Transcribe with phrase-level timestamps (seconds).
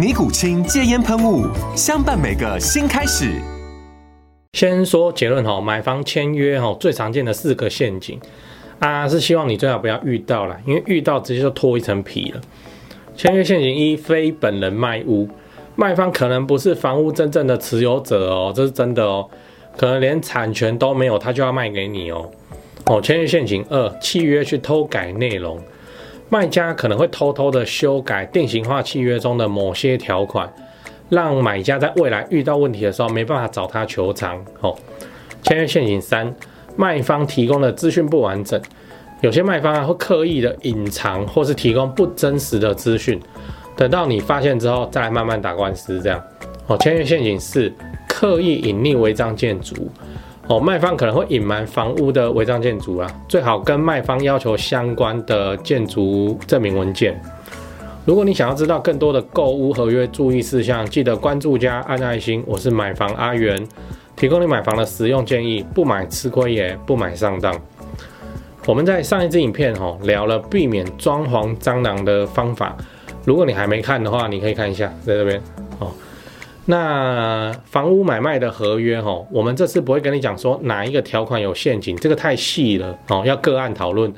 [0.00, 1.46] 尼古清戒烟喷雾，
[1.76, 3.34] 相伴每个新开始。
[4.54, 8.18] 先说结论哈，买房签约哈，最常见的四个陷阱
[8.78, 12.40] 啊，是希望你最好不要遇到啦，因为遇到直接就脱一层皮了。
[13.14, 15.28] 签约陷阱一：非本人卖屋，
[15.76, 19.28] 卖方可能不是房屋真正的持有者哦，这是真的哦，
[19.76, 22.30] 可能连产权都没有，他就要卖给你哦。
[22.86, 25.60] 哦，签约陷阱二：契约去偷改内容。
[26.30, 30.48] 卖家可能会偷偷的修改定型化契约中的某些条款，
[31.08, 34.42] 让买家在未来遇到问题的时候没办法找他求偿。
[34.60, 34.72] 哦，
[35.42, 36.32] 签约陷阱三，
[36.76, 38.62] 卖方提供的资讯不完整，
[39.20, 43.20] 有些卖方啊会刻意的隐藏或是提供不真实的资讯，
[43.76, 46.22] 等到你发现之后再来慢慢打官司这样。
[46.68, 47.72] 哦，签约陷阱四，
[48.08, 49.90] 刻意隐匿违章建筑。
[50.50, 57.16] 哦，卖方可能会隐瞒房屋的违章建筑啊，最好跟卖方要求相关的建筑证明文件。
[58.04, 62.42] 如果你想要知道更多的购屋合约注意事项，记得关注加按爱心。
[62.48, 63.64] 我是买房阿元，
[64.16, 67.54] 提供你买房的实用建议，不买吃亏也不买上当。
[68.66, 72.76] 我们在上一支影片哈聊了避免装潢蟑螂的方法，
[73.24, 75.40] 如果你还没看的话，你可以看一下，在这边
[75.78, 75.92] 哦。
[76.70, 84.12] 那房屋买卖的合约哈，我们这次不会跟你讲说哪一个条款有陷阱，这个太细了哦，要个案讨论。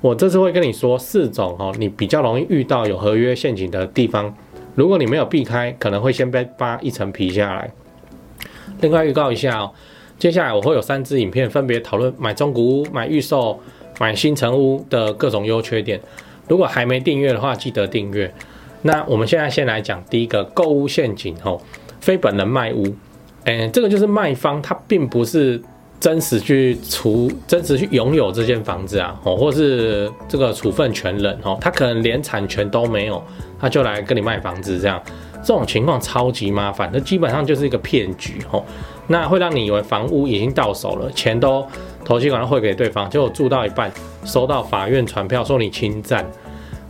[0.00, 4.34] 我这次会跟你说四种哦，你比较容易遇到有合约陷阱的地方，
[4.74, 7.70] 如果你没有避开，可能会先被扒一层皮下来。
[8.80, 9.70] 另外预告一下哦，
[10.18, 13.60] 接下来我会有三支影片，分别讨论买中古屋、买预售、
[14.00, 16.00] 买新城屋的各种优缺点。
[16.48, 18.34] 如果还没订阅的话，记得订阅。
[18.82, 21.60] 那我们现在先来讲第一个购物陷阱哦。
[22.02, 22.84] 非本人卖屋，
[23.44, 25.62] 诶，这个就是卖方他并不是
[26.00, 33.22] 真实去除真实去拥有这间房子啊，哦，或是这个处分权人哦，他可能连产权都没有，
[33.60, 35.00] 他就来跟你卖房子，这样
[35.44, 38.64] 这种情况超级麻烦，那基本上就是一个骗局哦，
[39.06, 41.64] 那会让你以为房屋已经到手了，钱都
[42.04, 43.88] 投期款汇给对方，结果住到一半
[44.24, 46.28] 收到法院传票说你侵占，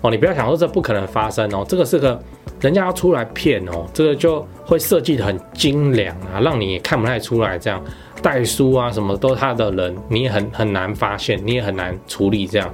[0.00, 2.18] 哦，你不要想说这不可能发生哦，这个是个。
[2.62, 7.58] 人家要出来骗哦，这个就会设计得很精良啊，让你也看不太出来。
[7.58, 7.82] 这样
[8.22, 12.46] 代书啊，什么都他的人，你也很很难发现，你也很难处理。
[12.46, 12.72] 这样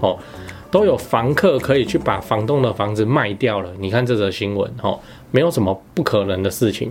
[0.00, 0.18] 哦，
[0.72, 3.70] 都有房客可以去把房东的房子卖掉了。
[3.78, 4.98] 你看这则新闻哦，
[5.30, 6.90] 没有什么不可能的事情。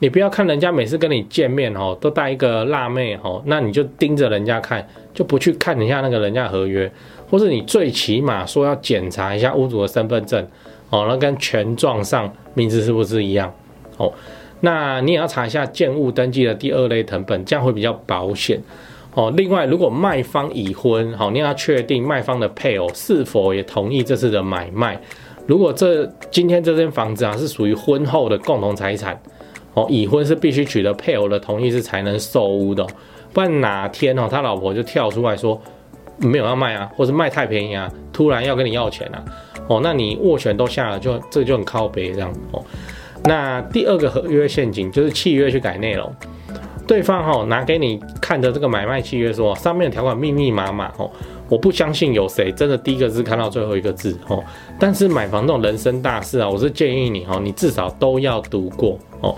[0.00, 6.92] 你不要看人家每次跟你见面哦，都带一个辣妹哦，那你就盯着人家看，就不去看一下那个人家合约，
[7.30, 10.46] 或是你最起码说要检查一下屋主的身份证。
[10.90, 13.52] 哦，那跟权状上名字是不是一样？
[13.98, 14.12] 哦，
[14.60, 18.60] 那你也要查一下建物登记的第二类成本，这样会比较保险。
[19.14, 25.00] 哦，另外，如果卖方已婚，好，你要确定卖方的配偶是否也同意这次的买卖。
[25.46, 29.20] 如果这今天这间房子啊是属于婚后的共同财产，
[29.74, 32.86] 哦，已婚是必须取得配偶的同意是才能售屋的，
[33.32, 35.60] 不然哪天哦他老婆就跳出来说
[36.18, 39.24] 没有要卖啊，或是卖太便宜啊，突然要跟你要钱啊。
[39.68, 42.64] 哦，那你握拳都下了，就这就很靠北这样哦。
[43.24, 46.10] 那第二个合约陷阱就是契约去改内容，
[46.86, 51.10] 对方哈、哦、拿给你看的这个买卖契约说上面的条款密密麻麻哦，
[51.48, 54.42] 我不相信有谁真的第一个字看到最后一个字哦。
[54.78, 59.34] 但是买房这种人生大事啊，我是建议你哦，你至少都要读过哦。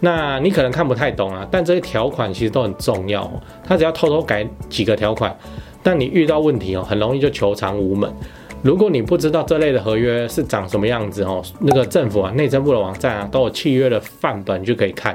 [0.00, 3.40] 那你可能看不太懂啊，但这些条款其实都很重要哦。
[3.66, 5.34] 他只要偷偷改几个条款，
[5.82, 8.12] 但你遇到问题哦，很容易就求偿无门。
[8.64, 15.14] 如果你不知道这类的合约是长什么样子哦，那个政府啊、内政部的网站啊都有契约的范本就可以看。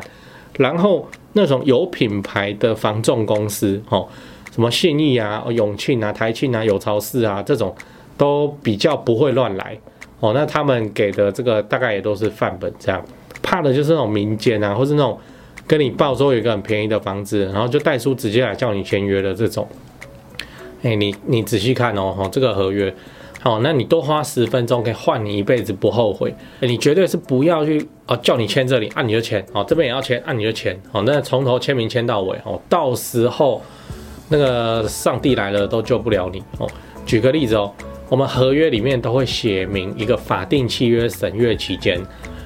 [0.57, 4.07] 然后那种有品牌的房仲公司哦，
[4.53, 7.75] 什么信义啊、永庆啊、台庆啊、有超市啊这种，
[8.15, 9.75] 都比较不会乱来
[10.19, 10.31] 哦。
[10.35, 13.03] 那他们给的这个大概也都是范本这样，
[13.41, 15.17] 怕的就是那种民间啊，或是那种
[15.65, 19.67] 跟你报说有一个很便宜的房子，然后就代书直接来叫你签约的这种，
[20.83, 22.93] 哎，你你仔细看哦，这个合约，
[23.41, 33.61] 好，那你多花十分钟可以换你一辈子不后悔，你绝对是不要去哦叫你签这里，按你就签，哦这边也要签，按你就签，哦那从头签名签到尾，哦到时候
[34.27, 36.67] 那个上帝来了都救不了你哦。
[37.05, 37.73] 举个例子哦，
[38.09, 41.99] 我们合约里面都会写明一个法定契约审阅期间。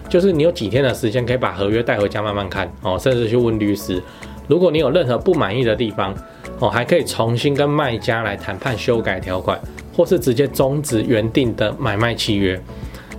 [0.07, 3.99] 就是你有几天的时间可以把合约带回家慢慢看哦，甚至去问律师。
[4.47, 6.13] 如果你有任何不满意的地方
[6.59, 9.59] 哦，还可以重新跟卖家来谈判修改条款，
[9.93, 12.59] 或是直接终止原定的买卖契约。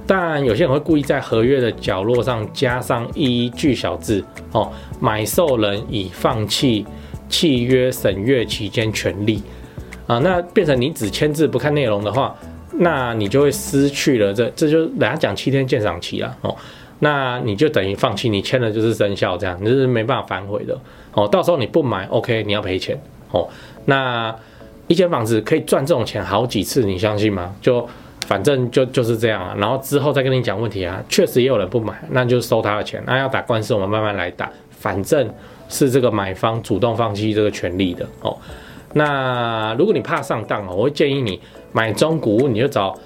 [0.07, 4.23] 但，有些人会故意在合约的角落上加上一句小字
[4.53, 6.85] 哦，买受人已放弃
[7.31, 9.43] 契约审阅期间权利
[10.07, 12.37] 啊，那变成你只签字不看内容的话，
[12.73, 16.55] 那你就会失去了这这就人家讲七天鉴赏期了哦。
[16.99, 20.79] 那你就等于放弃，你签了就是生效，这样你是没办法反悔的
[21.13, 21.27] 哦。
[21.27, 22.99] 到时候你不买，OK，你要赔钱
[23.31, 23.49] 哦。
[23.87, 24.35] 那
[24.89, 27.55] 一间房子可以赚这种钱好几次，你相信吗？
[27.61, 27.87] 就
[28.27, 29.55] 反正就就是这样啊。
[29.59, 33.03] 然后之后再跟你讲问题啊，确实也有人不买，那就收他的钱。
[33.07, 34.51] 那要打官司，我们慢慢来打。
[34.71, 35.29] 反正
[35.69, 38.37] 是这个买方主动放弃这个权利的哦。
[38.93, 41.41] 那如果你怕上当哦，我会建议你
[41.73, 42.97] 买中古屋，你就找。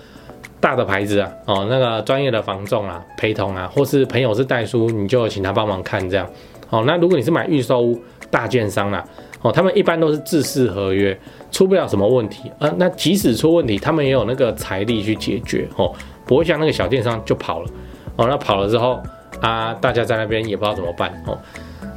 [0.60, 6.28] 大的牌子啊，哦，那个专业的房仲啊，陪同啊，或是朋友是代书，你就请他帮忙看这样。
[6.68, 9.04] 哦，那如果你是买预售屋，大建商啦，
[9.42, 11.18] 哦，他们一般都是自适合约，
[11.50, 12.50] 出不了什么问题。
[12.58, 15.68] 呃，那即使出问题，他们也有那个财力去解决。
[15.76, 15.92] 哦，
[16.26, 17.70] 不会像那个小电商就跑了。
[18.16, 19.00] 哦，那跑了之后
[19.40, 21.12] 啊，大家在那边也不知道怎么办。
[21.26, 21.38] 哦，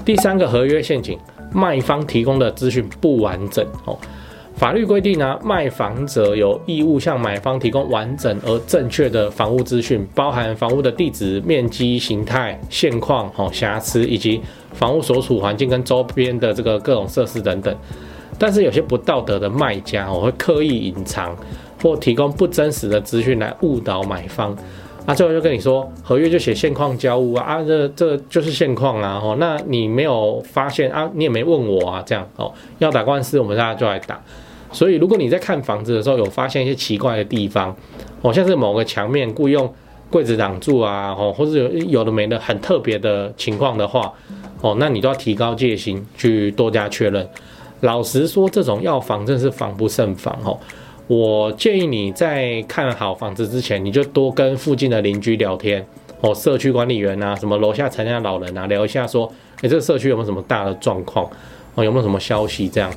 [0.05, 1.17] 第三个合约陷阱，
[1.51, 3.65] 卖方提供的资讯不完整。
[3.85, 3.97] 哦。
[4.61, 14.39] 法律规定呢，卖房者有义务向买方提供完整而正确的房屋资讯，包含房屋的地址、面积、形态、现况、哦瑕疵，以及
[14.71, 17.75] 房屋所处环境跟周边的这个各种设施等等。
[18.37, 21.35] 但是有些不道德的卖家哦，会刻意隐藏
[21.81, 24.55] 或提供不真实的资讯来误导买方。
[25.07, 34.21] 啊，最后就跟你说，合约就写现况交屋啊，啊，这这就是现况啊，哦，那你没有发现啊，你也没问我啊，这样哦，要打官司，我们大家就来打。
[34.71, 37.75] 所以，如果你在看房子的时候有发现一些奇怪的地方，
[38.21, 39.71] 哦，像是某个墙面故意用
[40.09, 44.11] 柜子挡住啊，哦，或者有有的没的很特别的情况的话，
[44.61, 47.27] 哦，那你都要提高戒心，去多加确认。
[47.81, 50.57] 老实说，这种要防真是防不胜防哦。
[51.07, 55.85] 我建议你在看好房子之前，你就多跟附近的邻居聊天
[56.21, 59.25] 哦，社区管理员啊，什么楼下陈家老人啊，聊一下说，
[59.61, 61.29] 诶，这个社区有没有什么大的状况？
[61.75, 62.67] 哦，有没有什么消息？
[62.67, 62.91] 这样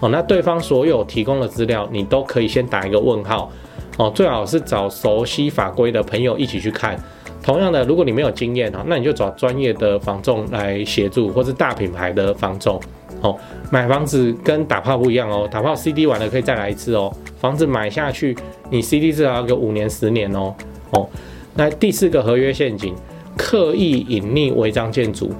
[0.00, 3.50] 哦，那对方所有提供的资料，你都可以先打一个问号
[3.96, 6.98] 哦，最好是找熟悉法规的朋友一起去看。
[7.40, 12.78] 同样的，如果你没有经验哈，那你就找专业的房仲来协助，或是大品牌的房仲
[13.22, 13.34] 哦。
[13.70, 17.10] 买房子跟打炮不一样哦，打炮 CD 完了可以再来一次哦。
[17.40, 18.36] 房子买下去，
[18.70, 20.54] 你 CD 至少要个五年十年哦
[20.90, 21.08] 哦。
[21.54, 22.94] 那第四个合约陷阱，
[23.36, 25.30] 刻意隐匿违章建筑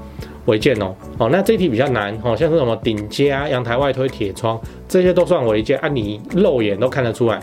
[0.49, 1.29] 违建哦哦。
[1.31, 7.41] 那这一题比较难哦，像是什么顶加啊、阳台外推铁窗，这些都算违建啊，你肉眼都看得出来。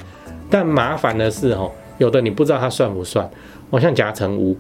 [0.50, 3.30] 但麻烦的是哦，有的你不知道它算不算
[3.70, 4.56] 哦，像夹层屋。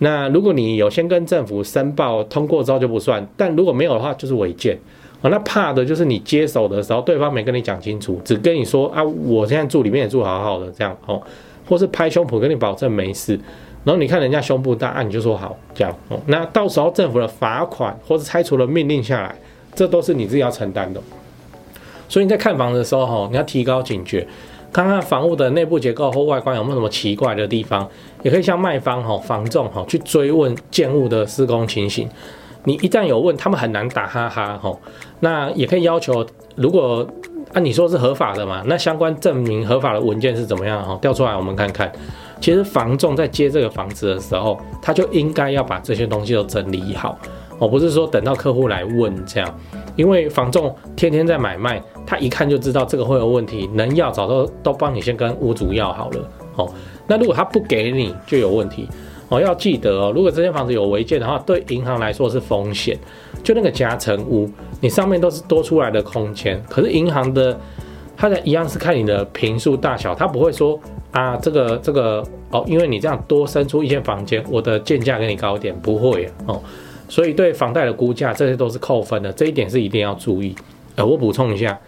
[0.00, 4.76] 那如果你有先跟政府申报通过之后就不算，但如果没有的话就是违建。
[5.20, 11.22] 哦，那怕的就是你接手的时候，对方没跟你讲清楚，只跟你说啊，我现在住里面也住好好的这样哦，
[11.68, 13.38] 或是拍胸脯跟你保证没事，
[13.84, 19.34] 然后你看人家胸部大，啊，你就说好这样哦，那到时候政府的罚款或者拆除的命令下来，
[19.74, 21.00] 这都是你自己要承担的。
[22.08, 24.26] 所以你在看房的时候哈，你要提高警觉，
[24.72, 27.88] 看看房屋的内部结构或外观有没有什么奇怪的地方，
[28.22, 32.08] 也可以向卖方哈、房仲哈去追问建物的施工情形。
[32.64, 34.78] 你一旦有问，他们很难打哈哈吼。
[35.18, 36.24] 那也可以要求，
[36.54, 37.04] 如果
[37.54, 40.96] 按你说是合法的嘛，那相关证明合法的文件是怎么样哈？
[41.02, 41.90] 调出来我们看看。
[42.42, 47.16] 其实房仲在接这个房子的时候，他就应该要把这些东西都整理好
[47.60, 49.58] 哦，不是说等到客户来问这样。
[49.94, 56.68] 因为房仲天天在买卖，他一看就知道这个会有问题，能要早都都帮你先跟屋主要好了哦。
[57.06, 58.88] 那如果他不给你，就有问题。
[59.28, 62.98] 哦，要记得哦，如果这间房子有违建的话，对银行来说是风险。
[63.44, 67.56] 就那个夹层屋，你上面都是多出来的空间，可是银行的，
[68.16, 70.78] 它的一样是看你的坪数大小，它不会说
[71.12, 76.60] 啊，这个这个哦，因为你这样多生出一间房间，我的建价给你高一点，不会哦。
[77.08, 80.54] 所以对房贷的估价，这些都是扣分的，这一点是一定要注意。
[80.96, 81.78] 呃，我补充一下，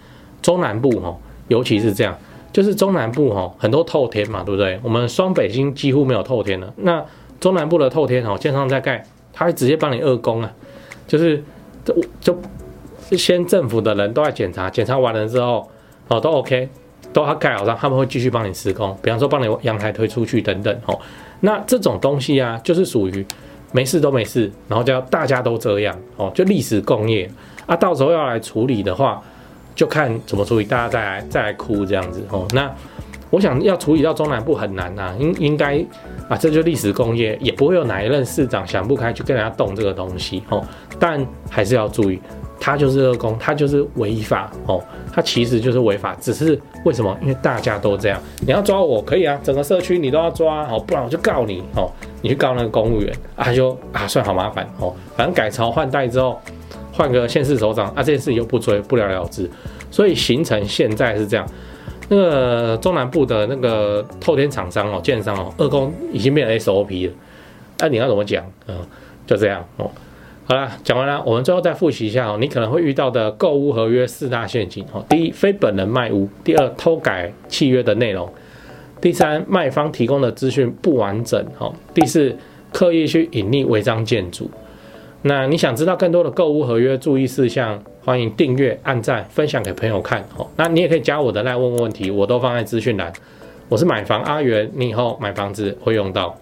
[0.40, 1.16] 中南部哈，
[1.48, 2.16] 尤其是这样，
[2.52, 4.78] 就是中南部哈，很多透天嘛，对不对？
[4.82, 7.04] 我们双北新几乎没有透天了，那。
[7.40, 10.50] 中南部的透天哦，建商在盖，他会直接帮你二供啊，
[11.06, 11.44] 就是
[11.84, 12.34] 就就
[13.10, 15.68] 先政府的人都在检查，检查完了之后，
[16.08, 16.70] 哦，都 OK，
[17.14, 20.98] 都要盖好上，他们会继续帮你施工，比方说帮你阳台推出去等等，哦，
[21.40, 23.24] 那这种东西啊，就是属于
[23.72, 27.30] 没事都没事，然后叫大家都这样，哦，就历史共业
[27.64, 29.22] 啊，到时候要来处理的话，
[29.74, 32.70] 就看怎么处理，大家再来再来哭这样子，哦，那。
[33.30, 35.84] 我想要处理到中南部很难呐，应应该
[36.28, 40.64] 啊，这就历史工业，也不会有哪一任市长想不开去跟人家动这个东西哦。
[41.00, 42.20] 但还是要注意，
[42.60, 44.82] 他就是恶工，他就是违法哦，
[45.12, 47.16] 他其实就是违法，只是为什么？
[47.20, 51.90] 因为大家都这样，你要抓我可以啊，整个社区你都要抓哦，不然我就告你哦，
[52.22, 56.40] 你去告那个公务员啊，就啊算好麻烦哦，反正改朝换代之后，
[56.92, 59.50] 换个县市首长啊，这件事又不追不了了之，
[59.90, 61.46] 所以形成现在是这样。
[62.08, 67.12] 那个中南部的那个透天厂商哦，建商哦，二工已经变成 SOP 了。
[67.78, 68.44] 那、你要怎么讲？
[68.66, 68.76] 嗯，
[69.26, 69.90] 就这样哦。
[70.46, 72.36] 好了，讲完了，我们最后再复习一下哦。
[72.38, 78.28] 你可能会遇到的购屋合约四大陷阱哦：第一，非本人卖屋；第二，偷改契约的内容；
[79.00, 82.36] 第三，卖方提供的资讯不完整哦；第四，
[82.70, 84.50] 刻意去隐匿违章建筑。
[85.22, 87.82] 那你想知道更多的购屋合约注意事项？
[88.04, 90.20] 欢迎订阅、按赞、分享给朋友看。
[90.36, 93.10] 哦，那你也可以加我的来问问题，我都放在资讯栏。
[93.70, 96.36] 我是买房阿元，你以后买房子会用到。